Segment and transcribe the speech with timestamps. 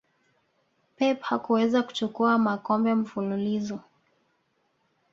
[0.97, 3.79] pep hakuweza kuchukua makombe mfululizo